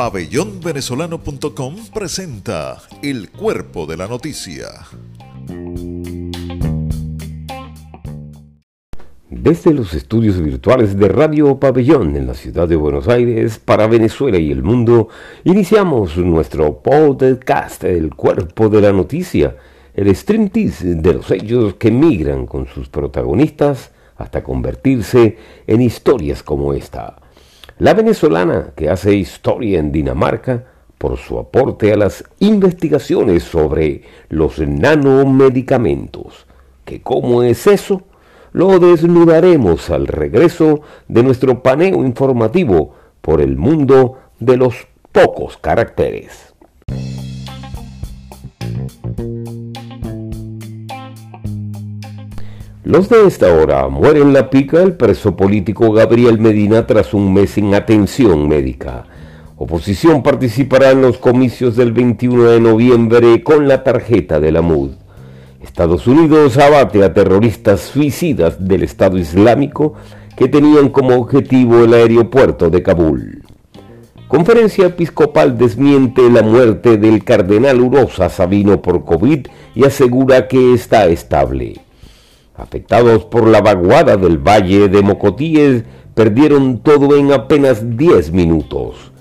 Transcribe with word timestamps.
Pabellonvenezolano.com 0.00 1.74
presenta 1.92 2.78
El 3.02 3.28
Cuerpo 3.28 3.84
de 3.84 3.98
la 3.98 4.08
Noticia. 4.08 4.68
Desde 9.28 9.74
los 9.74 9.92
estudios 9.92 10.40
virtuales 10.40 10.96
de 10.96 11.06
Radio 11.08 11.60
Pabellón 11.60 12.16
en 12.16 12.26
la 12.26 12.32
ciudad 12.32 12.66
de 12.66 12.76
Buenos 12.76 13.08
Aires 13.08 13.58
para 13.58 13.86
Venezuela 13.88 14.38
y 14.38 14.50
el 14.50 14.62
mundo, 14.62 15.08
iniciamos 15.44 16.16
nuestro 16.16 16.80
podcast 16.82 17.84
El 17.84 18.14
Cuerpo 18.14 18.70
de 18.70 18.80
la 18.80 18.92
Noticia, 18.92 19.56
el 19.92 20.08
striptease 20.08 20.94
de 20.94 21.12
los 21.12 21.30
hechos 21.30 21.74
que 21.74 21.90
migran 21.90 22.46
con 22.46 22.66
sus 22.66 22.88
protagonistas 22.88 23.92
hasta 24.20 24.42
convertirse 24.42 25.36
en 25.66 25.80
historias 25.80 26.42
como 26.42 26.72
esta 26.72 27.16
la 27.80 27.94
venezolana 27.94 28.72
que 28.76 28.90
hace 28.90 29.14
historia 29.14 29.78
en 29.78 29.90
Dinamarca 29.90 30.64
por 30.98 31.16
su 31.16 31.38
aporte 31.38 31.94
a 31.94 31.96
las 31.96 32.22
investigaciones 32.38 33.42
sobre 33.42 34.02
los 34.28 34.58
nanomedicamentos. 34.58 36.46
¿Que 36.84 37.00
cómo 37.00 37.42
es 37.42 37.66
eso? 37.66 38.02
Lo 38.52 38.78
desnudaremos 38.78 39.88
al 39.88 40.06
regreso 40.06 40.82
de 41.08 41.22
nuestro 41.22 41.62
paneo 41.62 42.04
informativo 42.04 42.94
por 43.22 43.40
el 43.40 43.56
mundo 43.56 44.18
de 44.40 44.58
los 44.58 44.86
pocos 45.10 45.56
caracteres. 45.56 46.49
Los 52.90 53.08
de 53.08 53.24
esta 53.24 53.54
hora 53.54 53.86
mueren 53.86 54.32
la 54.32 54.50
pica 54.50 54.82
el 54.82 54.94
preso 54.94 55.36
político 55.36 55.92
Gabriel 55.92 56.40
Medina 56.40 56.88
tras 56.88 57.14
un 57.14 57.32
mes 57.32 57.50
sin 57.50 57.72
atención 57.72 58.48
médica. 58.48 59.04
Oposición 59.56 60.24
participará 60.24 60.90
en 60.90 61.00
los 61.00 61.16
comicios 61.18 61.76
del 61.76 61.92
21 61.92 62.50
de 62.50 62.60
noviembre 62.60 63.44
con 63.44 63.68
la 63.68 63.84
tarjeta 63.84 64.40
de 64.40 64.50
la 64.50 64.60
MUD. 64.60 64.90
Estados 65.62 66.08
Unidos 66.08 66.58
abate 66.58 67.04
a 67.04 67.14
terroristas 67.14 67.80
suicidas 67.80 68.56
del 68.66 68.82
Estado 68.82 69.18
Islámico 69.18 69.94
que 70.36 70.48
tenían 70.48 70.88
como 70.88 71.14
objetivo 71.14 71.84
el 71.84 71.94
aeropuerto 71.94 72.70
de 72.70 72.82
Kabul. 72.82 73.44
Conferencia 74.26 74.86
Episcopal 74.86 75.56
desmiente 75.56 76.28
la 76.28 76.42
muerte 76.42 76.96
del 76.96 77.22
cardenal 77.22 77.80
Urosa 77.80 78.28
Sabino 78.28 78.82
por 78.82 79.04
COVID 79.04 79.46
y 79.76 79.84
asegura 79.84 80.48
que 80.48 80.74
está 80.74 81.06
estable 81.06 81.82
afectados 82.60 83.24
por 83.24 83.48
la 83.48 83.60
vaguada 83.60 84.16
del 84.16 84.38
valle 84.38 84.88
de 84.88 85.02
Mocotíes, 85.02 85.84
perdieron 86.14 86.78
todo 86.78 87.16
en 87.16 87.32
apenas 87.32 87.96
10 87.96 88.32
minutos. 88.32 89.12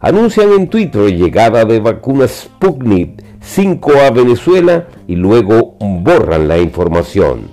Anuncian 0.00 0.52
en 0.52 0.68
Twitter 0.68 1.14
llegada 1.14 1.64
de 1.64 1.80
vacunas 1.80 2.44
Sputnik 2.44 3.22
5 3.40 3.92
a 4.06 4.10
Venezuela 4.10 4.88
y 5.06 5.16
luego 5.16 5.76
borran 5.80 6.48
la 6.48 6.58
información. 6.58 7.48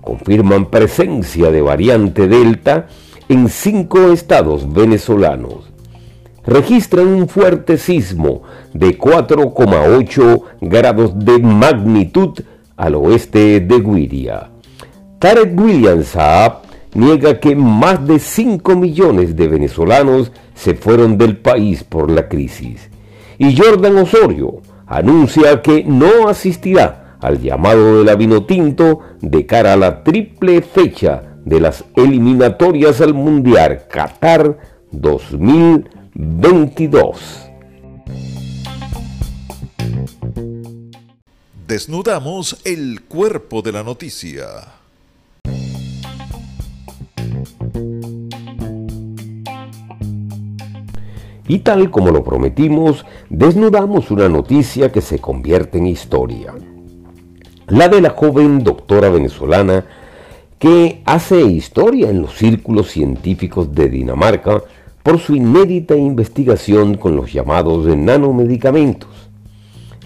Confirman 0.00 0.70
presencia 0.70 1.50
de 1.50 1.62
variante 1.62 2.28
Delta 2.28 2.88
en 3.28 3.48
cinco 3.48 4.12
estados 4.12 4.70
venezolanos. 4.72 5.72
Registran 6.46 7.08
un 7.08 7.28
fuerte 7.28 7.78
sismo 7.78 8.42
de 8.74 8.98
4,8 8.98 10.42
grados 10.60 11.18
de 11.18 11.38
magnitud 11.38 12.38
al 12.76 12.96
oeste 12.96 13.60
de 13.60 13.80
Guiria. 13.80 14.53
Tarek 15.18 15.58
Williams 15.58 16.08
Saab 16.08 16.64
niega 16.94 17.40
que 17.40 17.56
más 17.56 18.06
de 18.06 18.18
5 18.18 18.76
millones 18.76 19.34
de 19.36 19.48
venezolanos 19.48 20.30
se 20.54 20.74
fueron 20.74 21.16
del 21.18 21.36
país 21.38 21.84
por 21.84 22.10
la 22.10 22.28
crisis. 22.28 22.90
Y 23.38 23.56
Jordan 23.56 23.96
Osorio 23.98 24.60
anuncia 24.86 25.62
que 25.62 25.84
no 25.84 26.28
asistirá 26.28 27.16
al 27.20 27.40
llamado 27.40 27.98
de 27.98 28.04
la 28.04 28.16
Vinotinto 28.16 29.00
de 29.20 29.46
cara 29.46 29.72
a 29.72 29.76
la 29.76 30.02
triple 30.04 30.62
fecha 30.62 31.22
de 31.44 31.60
las 31.60 31.84
eliminatorias 31.96 33.00
al 33.00 33.14
Mundial 33.14 33.86
Qatar 33.88 34.58
2022. 34.92 37.40
Desnudamos 41.66 42.58
el 42.64 43.02
cuerpo 43.02 43.62
de 43.62 43.72
la 43.72 43.82
noticia. 43.82 44.44
Y 51.46 51.58
tal 51.58 51.90
como 51.90 52.10
lo 52.10 52.24
prometimos, 52.24 53.04
desnudamos 53.28 54.10
una 54.10 54.28
noticia 54.28 54.90
que 54.90 55.00
se 55.00 55.18
convierte 55.18 55.78
en 55.78 55.86
historia. 55.86 56.54
La 57.68 57.88
de 57.88 58.00
la 58.00 58.10
joven 58.10 58.64
doctora 58.64 59.08
venezolana 59.10 59.84
que 60.58 61.02
hace 61.04 61.42
historia 61.42 62.08
en 62.08 62.22
los 62.22 62.34
círculos 62.34 62.90
científicos 62.90 63.74
de 63.74 63.88
Dinamarca 63.88 64.62
por 65.02 65.18
su 65.18 65.34
inédita 65.34 65.96
investigación 65.96 66.96
con 66.96 67.16
los 67.16 67.30
llamados 67.30 67.84
nanomedicamentos. 67.94 69.10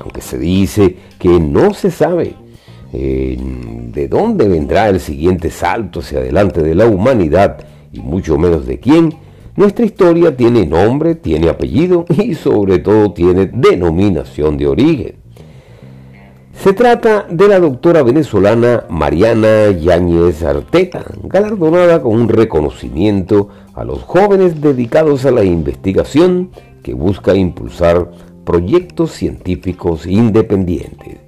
Aunque 0.00 0.20
se 0.20 0.38
dice 0.38 0.96
que 1.18 1.28
no 1.28 1.74
se 1.74 1.92
sabe 1.92 2.34
eh, 2.92 3.38
de 3.92 4.08
dónde 4.08 4.48
vendrá 4.48 4.88
el 4.88 4.98
siguiente 4.98 5.50
salto 5.50 6.00
hacia 6.00 6.18
adelante 6.18 6.62
de 6.62 6.74
la 6.74 6.86
humanidad 6.86 7.58
y 7.92 8.00
mucho 8.00 8.38
menos 8.38 8.66
de 8.66 8.80
quién, 8.80 9.14
nuestra 9.58 9.84
historia 9.84 10.36
tiene 10.36 10.64
nombre, 10.66 11.16
tiene 11.16 11.48
apellido 11.48 12.06
y 12.16 12.36
sobre 12.36 12.78
todo 12.78 13.12
tiene 13.12 13.46
denominación 13.46 14.56
de 14.56 14.68
origen. 14.68 15.14
Se 16.52 16.72
trata 16.72 17.26
de 17.28 17.48
la 17.48 17.58
doctora 17.58 18.04
venezolana 18.04 18.84
Mariana 18.88 19.72
Yáñez 19.72 20.44
Arteta, 20.44 21.04
galardonada 21.24 22.00
con 22.00 22.12
un 22.12 22.28
reconocimiento 22.28 23.48
a 23.74 23.82
los 23.82 24.04
jóvenes 24.04 24.60
dedicados 24.60 25.26
a 25.26 25.32
la 25.32 25.42
investigación 25.42 26.50
que 26.84 26.94
busca 26.94 27.34
impulsar 27.34 28.12
proyectos 28.44 29.10
científicos 29.10 30.06
independientes. 30.06 31.18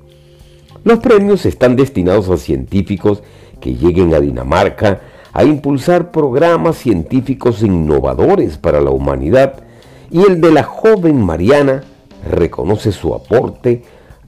Los 0.85 1.01
premios 1.01 1.47
están 1.47 1.75
destinados 1.75 2.31
a 2.31 2.37
científicos 2.37 3.25
que 3.61 3.75
lleguen 3.75 4.15
a 4.15 4.21
Dinamarca 4.21 5.01
a 5.33 5.45
impulsar 5.45 6.11
programas 6.11 6.77
científicos 6.77 7.63
innovadores 7.63 8.59
para 8.59 8.81
la 8.81 8.91
humanidad 8.91 9.55
y 10.11 10.23
el 10.23 10.41
de 10.41 10.51
la 10.51 10.65
joven 10.65 11.25
Mariana 11.25 11.85
reconoce 12.29 12.93
su 12.93 13.15
aporte 13.15 13.83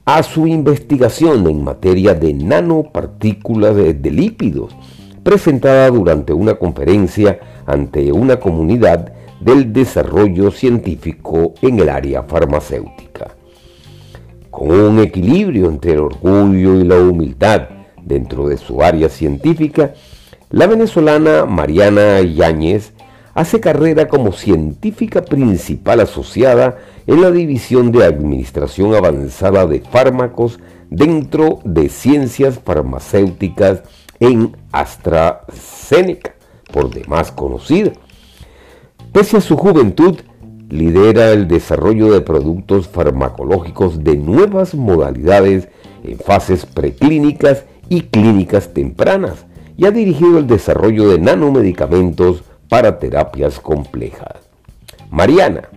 a 0.05 0.23
su 0.23 0.47
investigación 0.47 1.47
en 1.47 1.63
materia 1.63 2.13
de 2.13 2.33
nanopartículas 2.33 3.75
de, 3.75 4.11
lípidos, 4.11 4.75
presentada 5.23 5.89
durante 5.89 6.33
una 6.33 6.55
conferencia 6.55 7.39
ante 7.65 8.11
una 8.11 8.37
comunidad 8.39 9.13
del 9.39 9.71
desarrollo 9.71 10.51
científico 10.51 11.53
en 11.61 11.79
el 11.79 11.89
área 11.89 12.23
farmacéutica. 12.23 13.35
Con 14.49 14.71
un 14.71 14.99
equilibrio 14.99 15.67
entre 15.67 15.93
el 15.93 15.99
orgullo 15.99 16.75
y 16.75 16.83
la 16.83 16.97
humildad 16.97 17.69
dentro 18.01 18.47
de 18.47 18.57
su 18.57 18.81
área 18.81 19.09
científica, 19.09 19.93
la 20.53 20.67
venezolana 20.67 21.47
Mariana 21.47 22.21
Yáñez 22.21 22.93
hace 23.33 23.59
carrera 23.59 24.07
como 24.07 24.31
científica 24.33 25.23
principal 25.23 25.99
asociada 25.99 26.77
en 27.07 27.21
la 27.21 27.31
División 27.31 27.91
de 27.91 28.05
Administración 28.05 28.93
Avanzada 28.93 29.65
de 29.65 29.79
Fármacos 29.79 30.59
dentro 30.91 31.57
de 31.65 31.89
Ciencias 31.89 32.59
Farmacéuticas 32.63 33.81
en 34.19 34.55
AstraZeneca, 34.71 36.35
por 36.71 36.91
demás 36.91 37.31
conocida. 37.31 37.93
Pese 39.11 39.37
a 39.37 39.41
su 39.41 39.57
juventud, 39.57 40.19
lidera 40.69 41.31
el 41.31 41.47
desarrollo 41.47 42.13
de 42.13 42.21
productos 42.21 42.87
farmacológicos 42.87 44.03
de 44.03 44.17
nuevas 44.17 44.75
modalidades 44.75 45.67
en 46.03 46.19
fases 46.19 46.67
preclínicas 46.67 47.65
y 47.89 48.01
clínicas 48.01 48.71
tempranas 48.71 49.47
y 49.77 49.85
ha 49.85 49.91
dirigido 49.91 50.37
el 50.37 50.47
desarrollo 50.47 51.09
de 51.09 51.19
nanomedicamentos 51.19 52.43
para 52.69 52.99
terapias 52.99 53.59
complejas. 53.59 54.49
Mariana, 55.09 55.69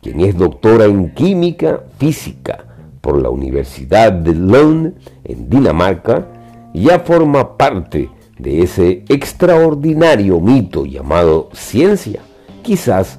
quien 0.00 0.20
es 0.20 0.36
doctora 0.36 0.84
en 0.84 1.14
química 1.14 1.84
física 1.98 2.64
por 3.00 3.20
la 3.20 3.30
Universidad 3.30 4.12
de 4.12 4.34
Lund 4.34 4.94
en 5.24 5.48
Dinamarca, 5.48 6.26
ya 6.74 7.00
forma 7.00 7.56
parte 7.56 8.10
de 8.38 8.62
ese 8.62 9.04
extraordinario 9.08 10.40
mito 10.40 10.84
llamado 10.84 11.48
ciencia, 11.52 12.20
quizás 12.62 13.18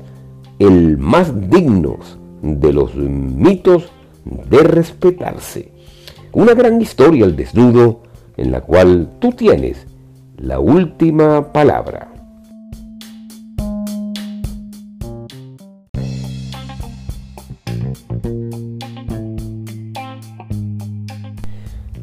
el 0.59 0.97
más 0.97 1.49
digno 1.49 1.97
de 2.41 2.73
los 2.73 2.95
mitos 2.95 3.91
de 4.25 4.59
respetarse. 4.63 5.71
Una 6.33 6.53
gran 6.53 6.81
historia 6.81 7.25
al 7.25 7.35
desnudo 7.35 8.01
en 8.37 8.51
la 8.51 8.61
cual 8.61 9.09
tú 9.19 9.31
tienes 9.31 9.85
la 10.37 10.59
última 10.59 11.53
palabra. 11.53 12.09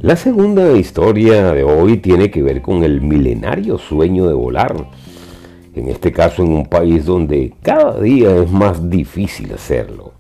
La 0.01 0.17
segunda 0.17 0.73
historia 0.73 1.53
de 1.53 1.63
hoy 1.63 1.99
tiene 1.99 2.31
que 2.31 2.43
ver 2.43 2.63
con 2.63 2.83
el 2.85 3.03
milenario 3.03 3.77
sueño 3.77 4.27
de 4.27 4.35
volar, 4.35 4.89
en 5.75 5.89
este 5.89 6.11
caso 6.11 6.43
en 6.43 6.53
un 6.53 6.67
país 6.67 7.05
donde 7.05 7.55
cada 7.61 8.01
día 8.01 8.35
es 8.37 8.51
más 8.51 8.89
difícil 8.89 9.53
hacerlo. 9.53 10.15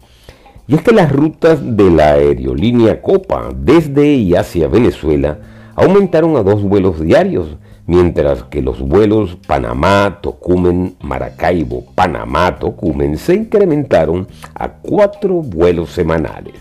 Y 0.68 0.74
es 0.74 0.82
que 0.82 0.92
las 0.92 1.10
rutas 1.10 1.60
de 1.76 1.90
la 1.90 2.12
aerolínea 2.12 3.00
Copa 3.00 3.48
desde 3.56 4.12
y 4.12 4.34
hacia 4.34 4.68
Venezuela 4.68 5.38
aumentaron 5.74 6.36
a 6.36 6.42
dos 6.42 6.62
vuelos 6.62 7.00
diarios, 7.00 7.56
mientras 7.90 8.44
que 8.44 8.62
los 8.62 8.78
vuelos 8.78 9.36
Panamá, 9.48 10.20
Tocumen, 10.22 10.94
Maracaibo, 11.02 11.86
Panamá, 11.96 12.56
Tocumen 12.56 13.18
se 13.18 13.34
incrementaron 13.34 14.28
a 14.54 14.68
cuatro 14.68 15.42
vuelos 15.42 15.90
semanales. 15.90 16.54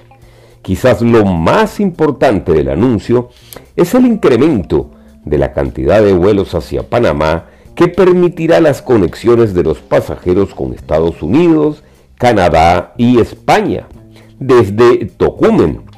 Quizás 0.61 1.01
lo 1.01 1.25
más 1.25 1.79
importante 1.79 2.53
del 2.53 2.69
anuncio 2.69 3.29
es 3.75 3.95
el 3.95 4.05
incremento 4.05 4.91
de 5.25 5.37
la 5.37 5.53
cantidad 5.53 6.03
de 6.03 6.13
vuelos 6.13 6.53
hacia 6.53 6.87
Panamá 6.87 7.45
que 7.75 7.87
permitirá 7.87 8.59
las 8.59 8.81
conexiones 8.81 9.53
de 9.53 9.63
los 9.63 9.79
pasajeros 9.79 10.53
con 10.53 10.73
Estados 10.73 11.23
Unidos, 11.23 11.83
Canadá 12.17 12.93
y 12.97 13.19
España 13.19 13.87
desde 14.39 15.05
Tocumen. 15.05 15.90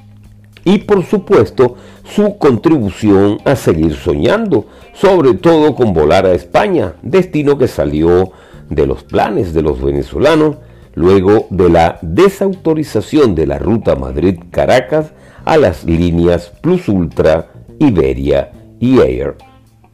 Y 0.65 0.80
por 0.80 1.04
supuesto 1.04 1.75
su 2.04 2.38
contribución 2.38 3.39
a 3.45 3.56
seguir 3.56 3.95
soñando, 3.95 4.65
sobre 4.94 5.33
todo 5.33 5.75
con 5.75 5.94
volar 5.94 6.25
a 6.25 6.33
España, 6.33 6.94
destino 7.01 7.57
que 7.57 7.68
salió 7.68 8.31
de 8.69 8.88
los 8.88 9.04
planes 9.04 9.54
de 9.54 9.62
los 9.62 9.81
venezolanos 9.81 10.57
luego 10.95 11.48
de 11.50 11.69
la 11.69 12.00
desautorización 12.01 13.36
de 13.36 13.48
la 13.48 13.57
ruta 13.57 13.95
Madrid-Caracas 13.95 15.13
a 15.44 15.57
las 15.57 15.83
líneas 15.83 16.51
Plus 16.62 16.88
Ultra, 16.88 17.51
Iberia 17.80 18.51
y 18.80 19.00
Air 19.00 19.36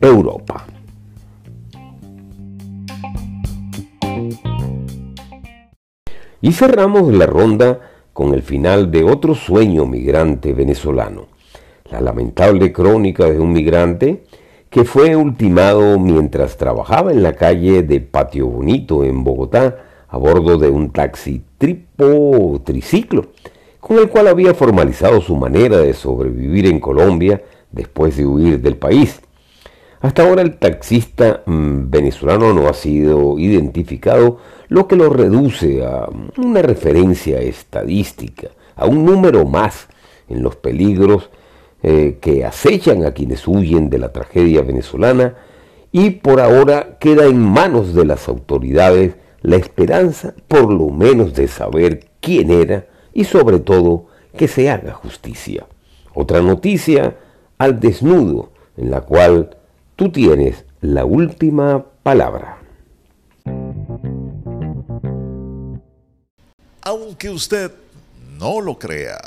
Europa. 0.02 0.66
Y 6.42 6.54
cerramos 6.54 7.14
la 7.14 7.26
ronda 7.26 7.80
con 8.20 8.34
el 8.34 8.44
final 8.44 8.92
de 8.92 9.06
otro 9.06 9.34
sueño 9.34 9.86
migrante 9.86 10.52
venezolano, 10.52 11.28
la 11.90 12.02
lamentable 12.02 12.74
crónica 12.74 13.32
de 13.32 13.40
un 13.40 13.54
migrante 13.54 14.26
que 14.70 14.84
fue 14.84 15.16
ultimado 15.16 15.98
mientras 15.98 16.58
trabajaba 16.58 17.14
en 17.14 17.24
la 17.24 17.38
calle 17.38 17.82
de 17.82 18.02
Patio 18.02 18.48
Bonito 18.48 19.06
en 19.06 19.24
Bogotá 19.24 19.78
a 20.10 20.18
bordo 20.18 20.58
de 20.58 20.70
un 20.70 20.90
taxi 20.90 21.42
tripo 21.58 22.62
triciclo, 22.66 23.28
con 23.80 24.00
el 24.00 24.10
cual 24.10 24.28
había 24.28 24.54
formalizado 24.54 25.22
su 25.22 25.38
manera 25.38 25.78
de 25.78 25.94
sobrevivir 25.94 26.66
en 26.66 26.82
Colombia 26.82 27.42
después 27.72 28.18
de 28.18 28.26
huir 28.26 28.60
del 28.60 28.76
país. 28.76 29.22
Hasta 30.02 30.24
ahora 30.24 30.42
el 30.42 30.58
taxista 30.58 31.44
mm, 31.46 31.90
venezolano 31.90 32.54
no 32.54 32.70
ha 32.70 32.74
sido 32.74 33.38
identificado, 33.38 34.38
lo 34.70 34.88
que 34.88 34.96
lo 34.96 35.10
reduce 35.10 35.84
a 35.86 36.08
una 36.38 36.62
referencia 36.62 37.40
estadística, 37.42 38.50
a 38.76 38.86
un 38.86 39.06
número 39.06 39.46
más 39.46 39.90
en 40.30 40.42
los 40.42 40.56
peligros 40.56 41.30
eh, 41.84 42.18
que 42.22 42.46
acechan 42.46 43.04
a 43.04 43.12
quienes 43.12 43.48
huyen 43.48 43.90
de 43.90 44.00
la 44.00 44.14
tragedia 44.14 44.62
venezolana 44.62 45.36
y 45.92 46.12
por 46.12 46.40
ahora 46.40 46.98
queda 47.00 47.26
en 47.26 47.40
manos 47.40 47.94
de 47.94 48.06
las 48.06 48.28
autoridades 48.30 49.16
la 49.42 49.56
esperanza 49.56 50.34
por 50.48 50.72
lo 50.72 50.90
menos 50.90 51.34
de 51.34 51.48
saber 51.48 52.08
quién 52.22 52.52
era 52.52 52.88
y 53.14 53.24
sobre 53.24 53.60
todo 53.60 54.06
que 54.38 54.48
se 54.48 54.70
haga 54.70 54.94
justicia. 54.94 55.68
Otra 56.14 56.42
noticia 56.42 57.18
al 57.58 57.80
desnudo, 57.80 58.52
en 58.78 58.92
la 58.92 59.02
cual 59.02 59.58
tú 60.00 60.10
tienes 60.10 60.66
la 60.80 61.04
última 61.04 61.84
palabra. 62.04 62.58
Aunque 66.84 67.30
usted 67.30 67.70
no 68.40 68.62
lo 68.62 68.80
crea. 68.80 69.18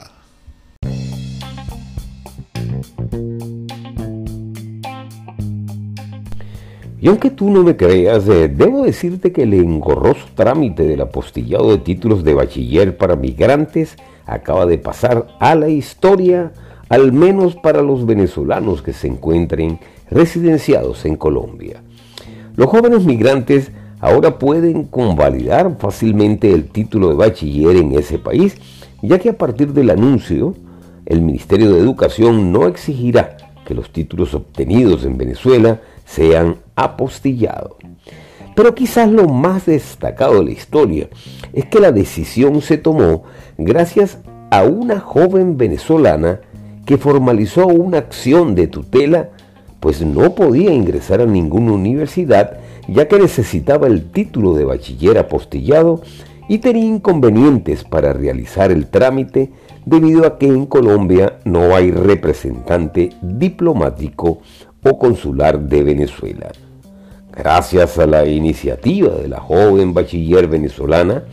Y 6.99 7.07
aunque 7.07 7.29
tú 7.29 7.51
no 7.51 7.63
me 7.63 7.77
creas, 7.77 8.27
eh, 8.29 8.49
debo 8.49 8.85
decirte 8.85 9.31
que 9.31 9.43
el 9.43 9.53
engorroso 9.53 10.27
trámite 10.35 10.85
del 10.85 11.03
apostillado 11.03 11.71
de 11.71 11.79
títulos 11.79 12.25
de 12.25 12.33
bachiller 12.33 12.97
para 12.97 13.15
migrantes 13.15 13.97
acaba 14.25 14.65
de 14.65 14.79
pasar 14.79 15.27
a 15.39 15.55
la 15.55 15.69
historia 15.69 16.51
al 16.89 17.13
menos 17.13 17.57
para 17.57 17.83
los 17.83 18.07
venezolanos 18.07 18.83
que 18.83 18.93
se 18.93 19.09
encuentren 19.09 19.79
residenciados 20.11 21.05
en 21.05 21.17
Colombia. 21.17 21.83
Los 22.57 22.69
jóvenes 22.69 23.05
migrantes 23.05 23.73
ahora 24.01 24.39
pueden 24.39 24.85
convalidar 24.85 25.77
fácilmente 25.79 26.53
el 26.53 26.69
título 26.69 27.09
de 27.09 27.15
bachiller 27.15 27.77
en 27.77 27.93
ese 27.93 28.19
país, 28.19 28.57
ya 29.01 29.19
que 29.19 29.31
a 29.31 29.39
partir 29.39 29.73
del 29.73 29.91
anuncio, 29.91 30.55
el 31.07 31.23
Ministerio 31.23 31.73
de 31.73 31.81
Educación 31.81 32.53
no 32.53 32.67
exigirá 32.67 33.37
que 33.65 33.75
los 33.75 33.91
títulos 33.91 34.35
obtenidos 34.35 35.05
en 35.05 35.17
Venezuela 35.17 35.81
sean 36.05 36.57
apostillados. 36.77 37.77
Pero 38.55 38.75
quizás 38.75 39.11
lo 39.11 39.29
más 39.29 39.67
destacado 39.67 40.35
de 40.35 40.45
la 40.45 40.51
historia 40.51 41.09
es 41.53 41.65
que 41.67 41.81
la 41.81 41.93
decisión 41.93 42.61
se 42.61 42.77
tomó 42.77 43.25
gracias 43.57 44.19
a 44.51 44.65
una 44.65 45.01
joven 45.01 45.57
venezolana 45.57 46.41
que 46.87 46.99
formalizó 46.99 47.67
una 47.67 47.99
acción 47.99 48.55
de 48.55 48.67
tutela, 48.67 49.31
pues 49.81 50.03
no 50.03 50.35
podía 50.35 50.73
ingresar 50.73 51.21
a 51.21 51.27
ninguna 51.27 51.73
universidad 51.73 52.59
ya 52.89 53.09
que 53.09 53.19
necesitaba 53.19 53.87
el 53.87 54.11
título 54.11 54.55
de 54.55 54.65
bachiller 54.65 55.19
apostillado 55.19 56.03
y 56.49 56.59
tenía 56.59 56.85
inconvenientes 56.85 57.85
para 57.85 58.13
realizar 58.13 58.73
el 58.73 58.87
trámite 58.87 59.53
debido 59.85 60.27
a 60.27 60.39
que 60.39 60.47
en 60.47 60.67
Colombia 60.67 61.39
no 61.45 61.75
hay 61.75 61.91
representante 61.91 63.11
diplomático 63.23 64.41
o 64.85 64.99
consular 64.99 65.61
de 65.61 65.83
Venezuela. 65.83 66.51
Gracias 67.35 67.99
a 67.99 68.07
la 68.07 68.27
iniciativa 68.27 69.15
de 69.15 69.29
la 69.29 69.41
joven 69.41 69.95
bachiller 69.95 70.49
venezolana, 70.49 71.25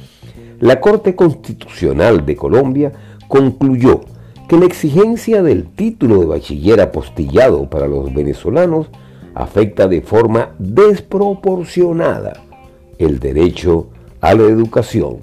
la 0.59 0.79
Corte 0.79 1.15
Constitucional 1.15 2.25
de 2.25 2.35
Colombia 2.35 2.91
concluyó 3.27 4.01
que 4.49 4.57
la 4.57 4.65
exigencia 4.65 5.43
del 5.43 5.67
título 5.67 6.19
de 6.21 6.25
bachiller 6.25 6.81
apostillado 6.81 7.69
para 7.69 7.87
los 7.87 8.11
venezolanos 8.11 8.87
afecta 9.35 9.87
de 9.87 10.01
forma 10.01 10.55
desproporcionada 10.57 12.33
el 12.97 13.19
derecho 13.19 13.89
a 14.19 14.33
la 14.33 14.45
educación. 14.45 15.17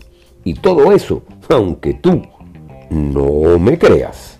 Y 0.45 0.55
todo 0.55 0.93
eso, 0.93 1.25
aunque 1.49 1.95
tú 1.95 2.23
no 2.89 3.59
me 3.59 3.77
creas. 3.77 4.39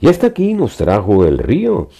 Y 0.00 0.08
hasta 0.08 0.28
aquí 0.28 0.54
nos 0.54 0.78
trajo 0.78 1.26
el 1.26 1.36
río. 1.36 1.90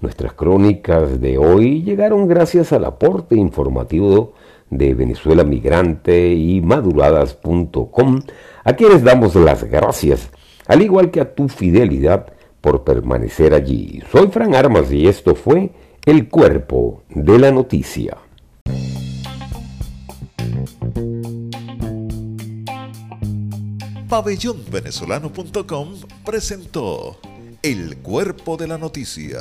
Nuestras 0.00 0.34
crónicas 0.34 1.20
de 1.20 1.38
hoy 1.38 1.82
llegaron 1.82 2.28
gracias 2.28 2.72
al 2.72 2.84
aporte 2.84 3.34
informativo 3.34 4.34
de 4.70 4.94
Venezuela 4.94 5.44
Migrante 5.44 6.32
y 6.32 6.60
maduradas.com, 6.60 8.20
a 8.64 8.72
quienes 8.74 9.02
damos 9.04 9.34
las 9.34 9.64
gracias, 9.64 10.30
al 10.66 10.82
igual 10.82 11.10
que 11.10 11.20
a 11.20 11.34
tu 11.34 11.48
fidelidad 11.48 12.26
por 12.60 12.84
permanecer 12.84 13.54
allí. 13.54 14.02
Soy 14.10 14.28
Fran 14.28 14.54
Armas 14.54 14.90
y 14.90 15.06
esto 15.06 15.34
fue 15.34 15.70
El 16.04 16.28
Cuerpo 16.28 17.02
de 17.10 17.38
la 17.38 17.50
Noticia. 17.50 18.16
Pabellonvenezolano.com 24.08 25.88
presentó 26.24 27.18
El 27.62 27.96
Cuerpo 27.98 28.56
de 28.56 28.68
la 28.68 28.78
Noticia 28.78 29.40